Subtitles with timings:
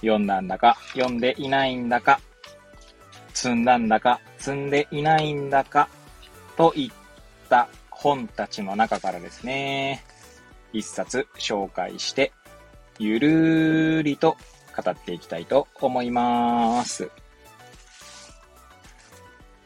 [0.00, 2.20] 読んだんだか読んでいないんだか、
[3.34, 5.88] 積んだんだか積んでいないんだか
[6.56, 10.04] といった本たちの中からですね、
[10.72, 12.32] 一冊紹介して、
[12.98, 14.36] ゆるーりと
[14.76, 17.10] 語っていきたいと思います。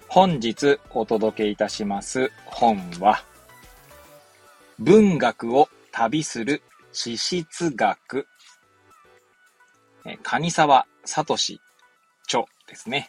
[0.08, 3.24] 本日お届けいたします本は、
[4.78, 6.62] 文学を旅する
[6.92, 8.26] 地質学、
[10.04, 13.08] え蟹沢聡著ですね。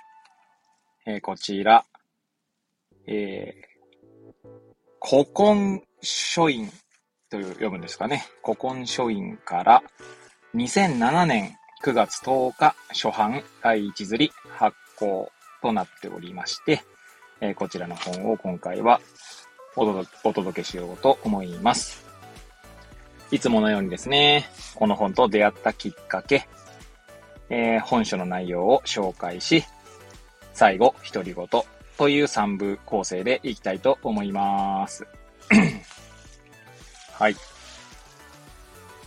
[1.05, 1.85] えー、こちら、
[3.07, 4.53] えー、
[5.01, 6.69] 古今書院
[7.29, 8.25] という読むんですかね。
[8.43, 9.83] 古今書院から
[10.55, 16.83] 2007年9月10日初版第一釣り発行となっておりまして、
[17.41, 19.01] えー、こちらの本を今回は
[19.75, 22.05] お届けしようと思います。
[23.31, 26.47] いつものようにですね、この本と出会ったきっかけ、
[27.55, 29.63] えー、本書の内容を紹介し、
[30.53, 31.47] 最後、独り言
[31.99, 35.05] という3部構成でいきたいと思います。
[37.13, 37.35] はい。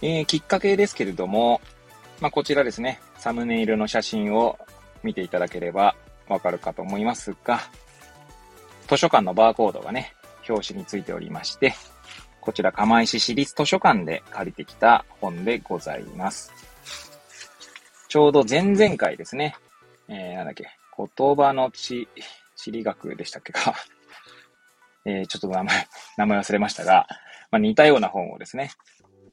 [0.00, 1.60] えー、きっかけですけれども、
[2.20, 4.60] まあ、こちらですね、サムネイルの写真を
[5.02, 5.96] 見ていただければ
[6.28, 7.58] わかるかと思いますが、
[8.86, 10.12] 図書館のバーコードがね、
[10.48, 11.74] 表紙についておりまして、
[12.40, 16.65] こちら釜石市立図書館で借りてきた本でございます。
[18.16, 19.54] ちょうど前々回ですね、
[20.08, 22.08] えー、なんだっけ、言葉の地、
[22.56, 23.74] 地理学でしたっけか。
[25.04, 25.86] えー、ちょっと名前、
[26.16, 27.06] 名前忘れましたが、
[27.50, 28.70] まあ、似たような本をですね、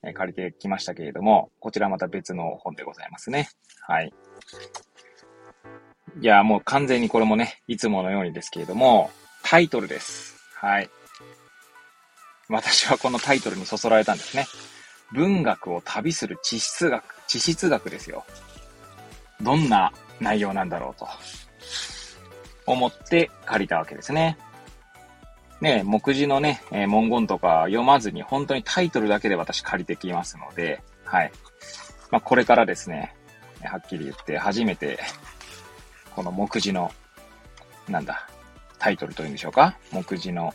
[0.04, 3.48] えー、借りてきましたけれども、こちらまた別の本でございますね。
[3.88, 4.14] はい。
[6.20, 9.12] いや、もう完全にこれもね、いつものようにですけれども、
[9.44, 10.36] タイトルです。
[10.56, 10.90] はい。
[12.50, 14.46] 私はこのタイトルにそそられたんですね。
[15.14, 18.26] 文学を旅する地質学、地質学ですよ。
[19.42, 21.08] どんな内容なんだろうと
[22.66, 24.38] 思って借りたわけですね。
[25.62, 31.32] ね、目次のね、え、文言とか読まずに本当にタイトルだけで私借りてきますので、はい。
[32.12, 33.16] まあ、これからですね、
[33.64, 35.00] はっきり言って初めて、
[36.12, 36.92] この目次の、
[37.88, 38.28] なんだ、
[38.78, 39.78] タイトルというんでしょうか？
[39.92, 40.54] 目次の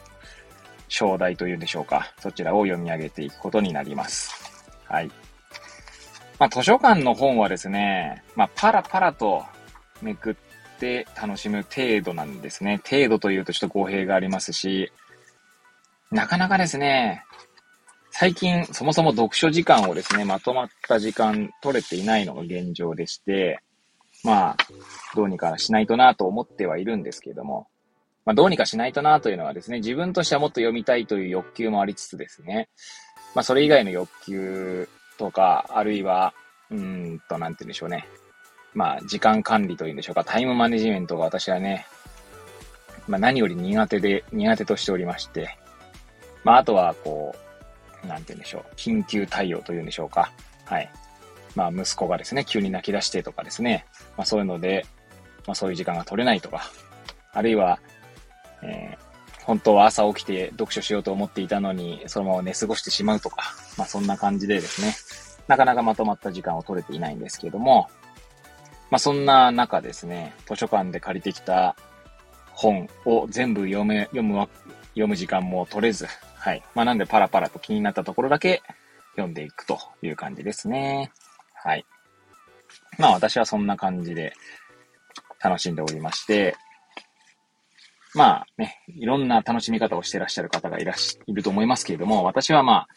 [0.89, 2.13] 章題というんでしょうか？
[2.21, 4.53] そちらを読み上げていくことになります。
[4.85, 5.11] はい。
[6.39, 9.45] まあ、図書館の本はですね、まあ、パラパラと
[10.03, 10.37] めくっ
[10.79, 12.81] て楽しむ程度なんですね。
[12.89, 14.93] 程度というとちょっと語弊がありますし、
[16.11, 17.25] なかなかですね、
[18.11, 23.61] 最近そもそも読書時間をですね、まとまった時間取れていないのが現状でして、
[24.25, 24.57] まあ、
[25.15, 27.69] どうにかしないとなと思ってはいるんですけれども、
[28.25, 32.69] まあ、どうにかしないとなというのはですね、自分としてはもっと読みたいという欲求もありつつですね、
[33.35, 34.89] まあ、それ以外の欲求
[35.19, 36.33] とか、あるいは、
[36.71, 38.09] うんと、なんて言うんでしょうね。
[38.75, 41.87] まあ、時間管理というんでしょうか、タイムマネジメントが私はね、
[43.07, 45.59] まあ、何より苦手で、苦手としておりまして、
[46.45, 47.35] まあ、あとは、こ
[48.05, 50.33] う、なんて言うんでしょう、緊急対応というんでしょうか。
[50.65, 50.91] はい。
[51.55, 53.87] まあ、息子がですね、急に泣き出してとかですね、
[54.17, 54.87] まあ、そういうので、
[55.47, 56.63] まあ、そういう時間が取れないとか、
[57.33, 57.81] あるいは、
[58.63, 59.08] えー、
[59.49, 64.95] 本当は朝起きて読書しようと思っていたのに、そのまま寝過ごしてしまうとか、まあ、そんな感じでですね、
[65.49, 67.89] なかなかまとまった時間を取れていないんですけれども、
[68.91, 71.77] まあ、そんな中ですね、図書館で借りてきた
[72.51, 74.47] 本を全部読め、読む
[74.89, 76.63] 読む時間も取れず、はい。
[76.75, 78.63] まあ、なんでパラパラと気になったところだけ
[79.13, 81.11] 読んでいくという感じですね。
[81.55, 81.87] はい。
[82.99, 84.35] まあ、私はそんな感じで
[85.43, 86.55] 楽しんでおりまして、
[88.19, 92.89] まあね、いろんな楽しみ方をしてらっしゃる方がいらっし、いると思いますけれども、私はまあ、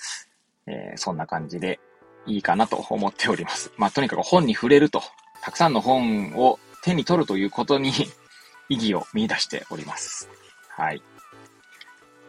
[0.66, 1.80] えー、そんな感じで
[2.26, 3.72] いいかなと思っております。
[3.78, 5.04] まあ、とにかく本に触れると
[5.44, 7.92] たくさんの本を手に取るということに
[8.68, 10.28] 意義を見出しております。
[10.70, 11.04] はい。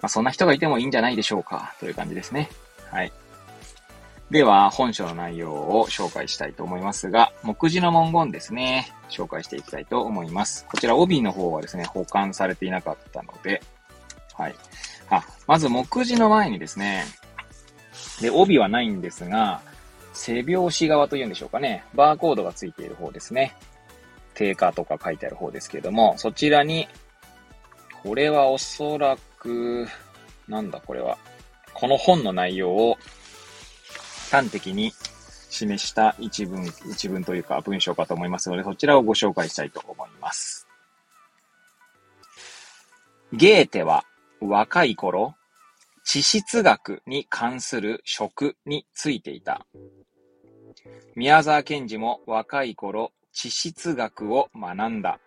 [0.02, 2.50] まあ、そんな人がいてもいいんじゃないでしょうか、という感じですね。
[2.90, 3.12] はい。
[4.32, 10.64] では、本書の内容を紹介したいと思いますが、目次の文言ですね、紹介していきたいと思います。
[10.70, 13.62] こちら、帯の方はですね、保管されていなかったので、
[14.32, 14.54] はい。
[15.10, 17.04] あ、まず目次の前にですね、
[18.22, 19.60] で、帯はないんですが、
[20.14, 21.84] 背表紙側というんでしょうかね。
[21.92, 23.54] バーコードがついている方ですね。
[24.32, 26.88] 定価とか書いてある方ですけれども、そちらに、
[28.02, 29.86] これはおそらく、
[30.48, 31.18] なんだこれは。
[31.74, 32.96] この本の内容を
[34.32, 34.94] 端的に
[35.50, 40.66] 示した一文、一文というか文章かと思いますので、そちらをご紹介したいと思います。
[43.34, 44.04] ゲーテは
[44.40, 45.34] 若い頃、
[46.04, 49.66] 地質学に関する職についていた。
[51.14, 55.20] 宮沢賢治も若い頃、地質学を学んだ。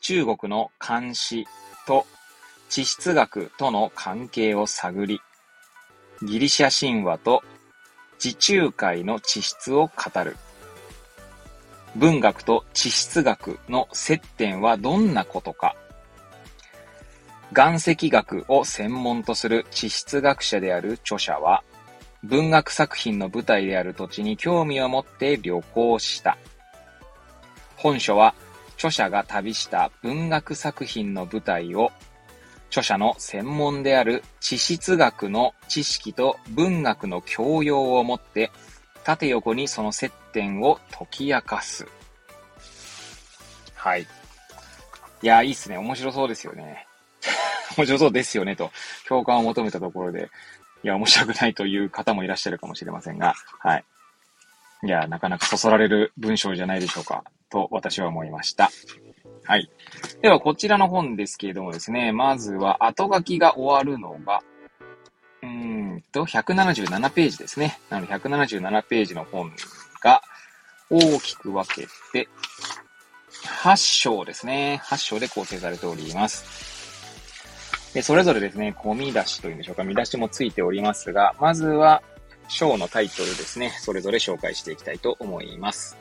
[0.00, 1.46] 中国の漢詩
[1.86, 2.06] と
[2.68, 5.20] 地質学との関係を探り、
[6.22, 7.42] ギリシャ神話と
[8.18, 10.36] 地中海の地質を語る。
[11.94, 15.76] 文学と地質学の接点はどんなことか。
[17.56, 21.62] 岩石学を専門とする地質学者である著者は、
[22.22, 26.36] 文学作品の舞台である土地に興味を持って旅行した。
[27.76, 28.34] 本書は、
[28.74, 31.92] 著者が旅した文学作品の舞台を、
[32.76, 38.50] 著者の専門である地質学の知識と文学の教養をもって、
[39.02, 41.86] 縦横にその接点を解き明かす。
[43.74, 44.02] はい。
[44.02, 45.78] いや、いいっすね。
[45.78, 46.86] 面白そうですよね。
[47.78, 48.70] 面白そうですよね、と
[49.08, 50.28] 共感を求めたところで、
[50.84, 53.84] いや、面白くないという方もいらっしゃるかもしれませんが、はい。
[54.84, 58.70] いや、なかなかそそられる文章じゃないでしょうか、と私は思いました。
[59.46, 59.70] はい。
[60.22, 64.42] では、こちらの本ですけれどもですね、まずは後書きが終わるのが、
[65.42, 67.78] うんと、177ページですね。
[67.88, 69.52] なので、177ページの本
[70.02, 70.22] が
[70.90, 72.28] 大きく分けて、
[73.62, 74.80] 8章ですね。
[74.84, 77.94] 8章で構成されております。
[77.94, 82.02] で、それぞれですね、込み出しというんでしょうか、見出しもついておりますが、まずは、
[82.48, 85.96] 章のタイトルですね、それぞれ紹介していきたいと思います。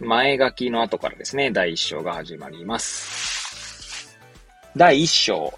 [0.00, 4.18] 前書きの後からですね、第1章が始まります。
[4.74, 5.52] 第1章、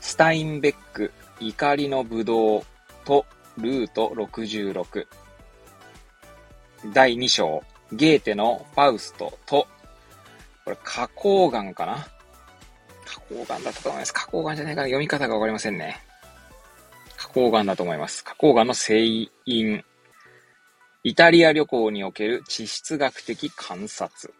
[0.00, 2.62] スタインベック、怒りのぶどう
[3.04, 3.26] と
[3.58, 5.06] ルート66。
[6.92, 7.62] 第2章、
[7.92, 9.66] ゲーテのファウストと、
[10.64, 12.06] これ、花崗岩かな？
[13.04, 14.14] 花崗岩だったと思います。
[14.14, 16.00] 花崗岩じゃないかな読み方がわかりませんね。
[17.16, 18.22] 花崗岩だと思います。
[18.24, 19.04] 花崗岩の聖
[19.44, 19.84] 因。
[21.04, 24.32] イタリア旅行における地質学的観察。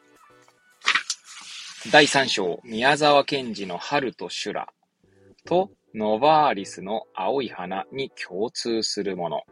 [1.91, 4.69] 第3章、宮沢賢治の春と修羅
[5.45, 9.43] とノバーリスの青い花に共通するもの。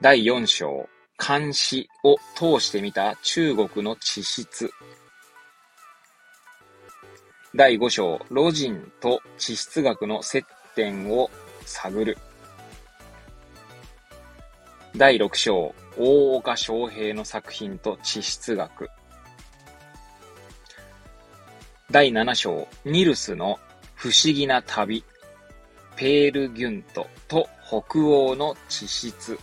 [0.00, 4.70] 第4章、監視を通してみた中国の地質。
[7.56, 10.44] 第5章、ロジンと地質学の接
[10.76, 11.28] 点を
[11.64, 12.16] 探る。
[14.98, 18.88] 第6章、大岡昌平の作品と地質学。
[21.90, 23.58] 第7章、ニルスの
[23.94, 25.04] 不思議な旅。
[25.96, 29.38] ペールギュントと北欧の地質。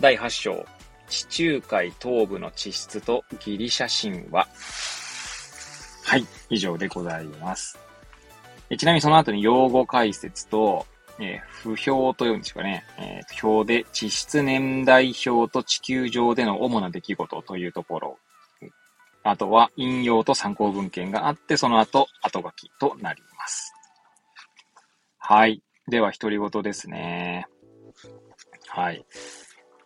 [0.00, 0.64] 第8章、
[1.06, 4.48] 地中海東部の地質とギリシャ神話。
[6.04, 7.78] はい、以上でございます。
[8.78, 10.86] ちなみにその後に用語解説と、
[11.20, 12.84] えー、不表というんでしょうかね。
[12.98, 18.18] えー、表で地質年代表と地球上での主な出来事というところ。
[19.22, 23.72] あとは引用と参考文献があって、その後、後書きとなります。
[25.18, 25.62] はい。
[25.88, 27.46] では、独り言ですね。
[28.68, 29.06] はい。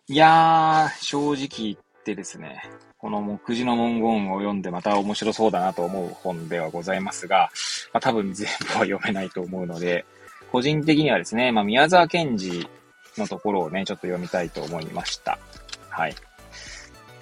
[0.07, 2.63] いやー、正直言ってですね、
[2.97, 7.49] この目次の文言を読んでまた面白そうだなと思う本ではございますが、
[7.93, 10.05] まあ、多分全部は読めないと思うので、
[10.51, 12.67] 個人的にはですね、まあ、宮沢賢治
[13.17, 15.37] のところをね、ちょっと読みたいと思いました。
[15.89, 16.15] はい。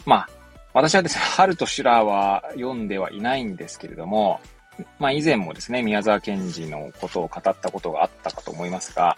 [0.06, 0.30] まあ、
[0.74, 4.40] 私はですね、春と修羅は読んではいないんですけれども、
[5.00, 9.18] まあ以前もですね、宮沢賢治のことを語ったことがあったかと思いますが、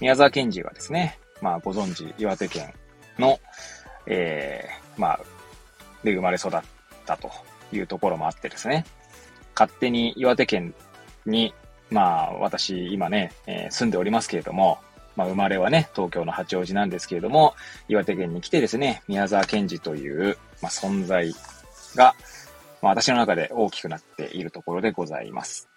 [0.00, 2.72] 宮沢賢治はですね、まあご存知、岩手県
[3.18, 3.38] の、
[4.06, 5.20] えー、まあ
[6.02, 6.60] で生まれ育っ
[7.06, 7.30] たと
[7.72, 8.84] いうところもあってですね、
[9.54, 10.74] 勝手に岩手県
[11.24, 11.54] に、
[11.90, 14.78] まあ私今ね、えー、住んでおりますけれども、
[15.16, 17.54] まあ生まれはね、東京の八王子なんですけれども、
[17.88, 21.32] 岩手県に来てですね、宮沢賢治という、まあ、存在
[21.94, 22.14] が、
[22.82, 25.68] まあ、私の中で大きくなっているところでございます。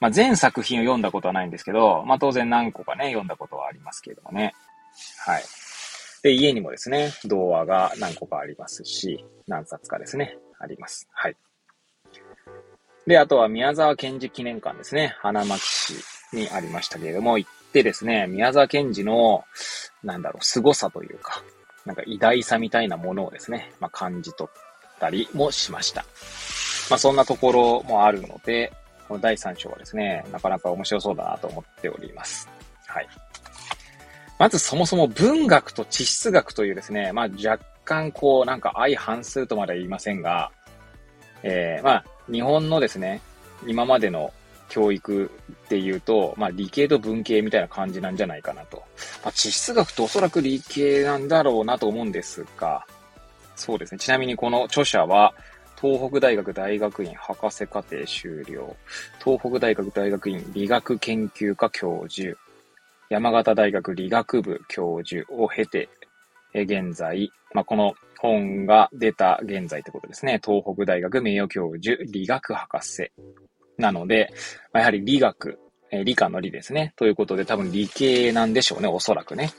[0.00, 4.54] まあ、全作品を読んだことはないんですけど、まあ、当然何個かね、読んだことはありますけれどもね。
[5.26, 5.42] はい。
[6.22, 11.08] で、家にもですね、童話が何個かありますし、何冊かですね、あります。
[11.12, 11.36] はい。
[13.08, 15.94] で、あとは宮沢賢治記念館ですね、花巻市
[16.36, 19.44] にありましたけれども、行ってですね、宮沢賢治の、
[20.04, 21.42] なんだろう、凄さというか、
[21.86, 26.04] なんか偉大さみたいなものをですね、まあ、感じ取ったりもしました。
[26.90, 28.74] まあ、そんなところもあるので、
[29.08, 32.46] この第3章はですね、なかなか面白そうだなと思っております。
[32.86, 33.08] はい。
[34.38, 40.52] まずそもそも文学と地質学というですね、まあ若干こうなんか相反するとまでは言いませんが、
[41.42, 43.20] えー、まあ日本のですね、
[43.66, 44.32] 今までの
[44.68, 45.30] 教育
[45.66, 48.82] っていうと、まあ理系と文系みたいな感じなんじゃないかなと。
[49.22, 52.86] まあ地質学っておそらく理系なんだろうなと思うんですが、
[53.56, 53.98] そうですね。
[53.98, 55.34] ちなみにこの著者は、
[55.80, 58.76] 東北大学大学院博士課程修了。
[59.24, 62.36] 東北大学大学院理学研究科教授。
[63.10, 65.88] 山形大学理学部教授を経て、
[66.52, 70.40] 現在、まあ、この本が出た現在ってことですね。
[70.44, 73.12] 東北大学名誉教授理学博士。
[73.76, 74.32] なので、
[74.74, 75.58] やはり理学、
[75.90, 76.92] え理科の理ですね。
[76.96, 78.88] ということで多分理系なんでしょうね。
[78.88, 79.52] おそらくね。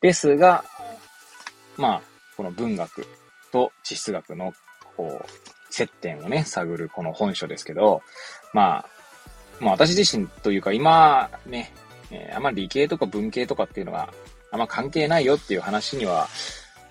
[0.00, 0.64] ですが、
[1.76, 2.02] まあ、
[2.36, 3.06] この文学
[3.52, 4.52] と地質学の、
[4.96, 8.02] こう、接点をね、探るこの本書ですけど、
[8.52, 8.86] まあ、
[9.60, 11.72] まあ私自身というか今ね、
[12.10, 14.12] え、あんまり理系とか文系とかっていうのは
[14.50, 16.26] あんま関係ないよっていう話には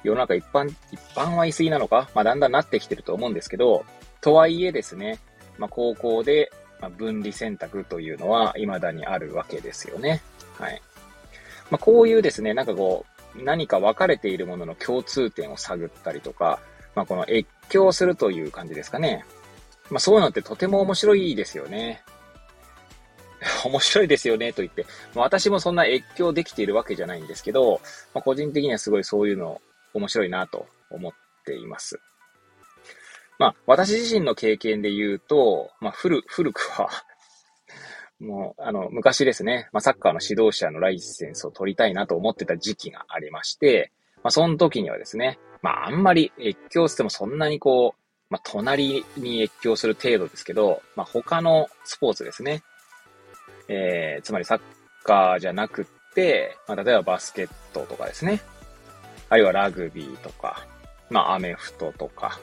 [0.04, 2.10] 世の中一般、一般は言い過ぎなのか？
[2.14, 3.86] まあだんだんなってきてると思うんですけど、
[4.22, 5.20] とはいえですね、
[5.58, 6.52] まあ高校で
[6.82, 10.22] ま分離選択というのは未だにあるわけですよね。
[10.58, 10.82] はい。
[11.70, 16.60] まあこういうですね、なんかこう、何か分かれているものの共通点を探ったりとか、
[16.96, 19.26] まあこの越境するという感じですかね。
[19.90, 22.04] まあそういうのってとても面白いですよね。
[23.64, 27.82] 面白いですよねと言って、まあ、私もそんな越境できているわけじゃないんですけど、
[28.14, 29.62] まあ、個人的にはすごいそういうの
[29.94, 31.12] 面白いなと思っ
[31.46, 32.00] ています。
[33.40, 36.90] まあ、私自身の経験で言うと、まあ、古、古くは
[38.20, 52.62] もう、あの、昔ですね、まあ、サッカーの指導者のライセンスを取りたいなと思ってた時期がありまして、まあ、その時にはですね、まあ、あんまり越境してもそんなにこう、まあ、隣に越境する程度ですけど、まあ、他のスポーツですね。
[53.70, 54.62] えー、つまりサッ
[55.04, 58.42] カーじゃなくって、まあ、例えばバスケットとかですね。
[59.30, 60.66] あるいはラグビーとか、
[61.10, 62.40] まあ、アメフトとか、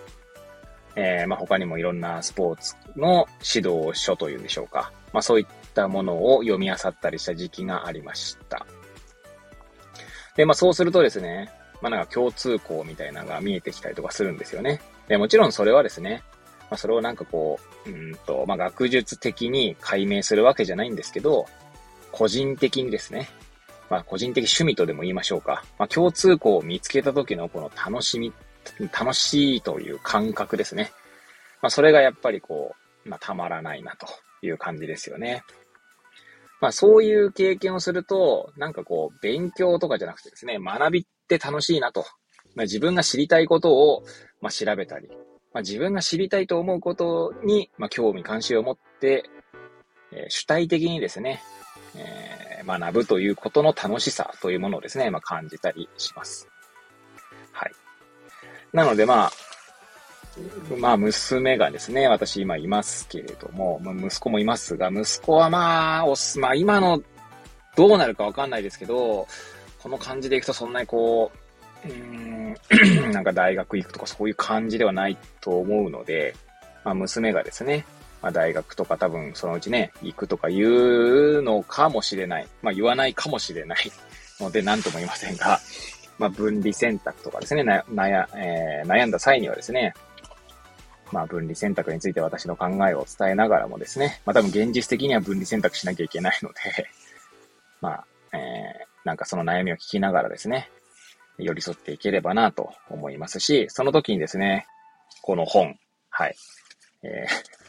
[0.94, 4.92] えー、まあ、他にもいろんなスポーツの指導書というんでしょうか。
[5.12, 8.66] まあ、そういったものを読み漁ったりした時期がありました。
[10.36, 11.50] で、まあ、そうするとですね、
[11.82, 14.80] まあ、なんか共通項みたいなのが見えてきたりとかするんですよね。
[15.08, 16.22] で、もちろんそれはですね、
[16.70, 21.46] まあ、それをなんかこう、うんと、まあ、学術的に解明するわけじゃないんですけど、
[22.10, 23.28] 個人的にですね、
[23.90, 25.64] まあ、個人的趣味とでも言いましょうか。
[25.78, 28.32] まあ、共通項を見つけた時のこの楽しみ、
[28.92, 30.92] 楽しいという感覚ですね。
[31.62, 32.74] まあ、それがやっぱりこ
[33.04, 34.06] う、まあ、たまらないなと
[34.42, 35.42] いう感じですよね。
[36.60, 42.06] まあ、そういう経験をすると、なんかこう、勉強とかじゃなくてですね、学びって楽しいなと。
[42.54, 44.04] まあ、自分が知りたいことを、
[44.40, 45.08] まあ、調べたり、
[45.52, 49.24] まあ、自分が知りたいと思うことに、まあ、興味関心を持って、
[50.12, 51.42] えー、主体的にですね、
[51.94, 56.48] えー、学ぶということの楽しさというものをですね、まあ、感じたりします。
[57.52, 57.72] はい。
[58.72, 59.32] なので、まあ、
[60.78, 67.02] まあ、娘がですね、私今いますけれども、まあ、息子もいますが、息子はまあ、おす、まあ今の、
[67.76, 69.26] どうなるかわかんないですけど、
[69.82, 71.30] この感じでいくとそんなにこ
[71.84, 72.54] う、うん、
[73.12, 76.34] なんか大学行くとかそういう感じではないと思うので、
[76.84, 77.86] まあ、娘がですね、
[78.26, 82.48] まあ、大学とか多分そのうちね、行くとか言うのかもしれない。
[82.60, 83.92] まあ、言わないかもしれない。
[84.42, 85.60] ので何とも言いませんが、
[86.18, 89.94] まあ、分離選択とかですね、な悩,、えー、悩んだ際にはですね、
[91.12, 96.88] まあ、分離選択について私の考えを伝えながらもですね、まあ、多分現実的には分離選択しなきゃいけないので
[97.80, 100.68] まあ、えー、なんかその悩みを聞きながらですね、
[101.38, 104.66] 寄り添っていければなと思いますし、その時にですね、
[105.22, 105.78] この本、
[106.10, 106.34] はい、
[107.04, 107.65] えー、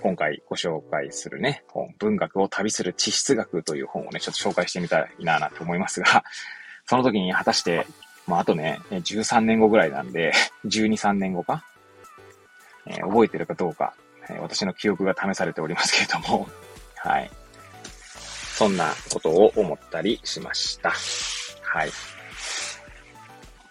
[0.00, 6.24] 今回ご紹介するね、本、文学を旅する地質学という本をね、ちょっと紹介してみたいななと思いますが、
[6.86, 7.86] その時に果たして、
[8.26, 10.32] まあ、あとね、13年後ぐらいなんで、
[10.66, 11.64] 12、3年後か、
[12.86, 13.94] えー、覚えてるかどうか、
[14.28, 16.48] えー、私の記憶が試されておりますけれども、
[16.96, 17.30] はい。
[18.54, 20.92] そんなことを思ったりしました。
[21.62, 21.90] はい。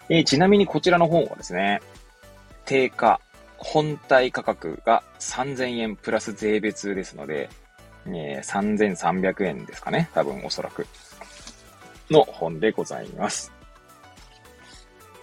[0.08, 1.80] えー、ちなみにこちらの本はですね、
[2.64, 3.20] 定価、
[3.58, 7.50] 本体価格が3000円プラス税別ですので、
[8.06, 10.08] えー、3300円ですかね。
[10.14, 10.86] 多分おそらく。
[12.10, 13.52] の本でございます。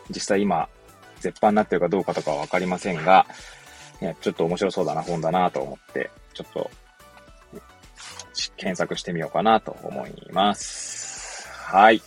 [0.09, 0.69] 実際今、
[1.19, 3.25] 絶版になってるかどうかとかはわかりませんが、
[4.21, 6.69] ちょっと面白そうだな、本だなと思って、ちょっと、
[8.57, 11.47] 検索してみようかなと思います。
[11.49, 12.01] はい。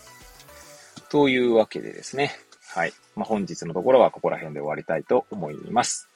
[1.08, 2.32] というわけでですね。
[2.68, 2.92] はい。
[3.16, 6.07] まあ、本日のところはここら辺で終わりたいと思います。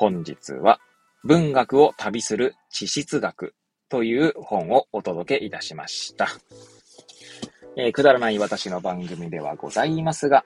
[0.00, 0.78] 本日は
[1.24, 3.56] 文学を旅する地質学
[3.88, 6.28] という本をお届けいたしました。
[7.76, 10.44] えー、くだらない私の番組ではございますが、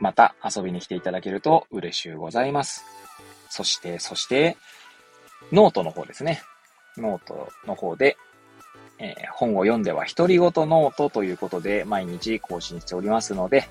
[0.00, 2.82] また遊びに来ていただけると嬉しゅうございます。
[3.50, 4.56] そして、そして、
[5.52, 6.40] ノートの方ですね。
[6.96, 8.16] ノートの方で、
[8.98, 13.68] えー、本を読んでは独り言ノートということで毎日更新しておりますので、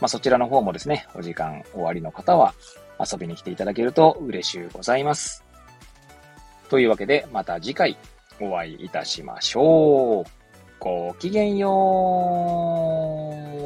[0.00, 2.54] まあ、そちらの方もですね、お時間終わりの方は
[2.98, 5.44] 遊びに来ていただけると嬉しゅうございます。
[6.68, 7.96] というわけで、また次回
[8.40, 10.24] お会いいたしましょう。
[10.78, 11.68] ごきげんよ
[13.56, 13.59] う。